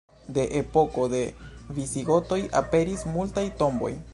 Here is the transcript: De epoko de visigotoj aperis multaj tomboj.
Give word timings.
De 0.35 0.43
epoko 0.59 1.03
de 1.13 1.19
visigotoj 1.79 2.39
aperis 2.63 3.07
multaj 3.19 3.45
tomboj. 3.63 3.97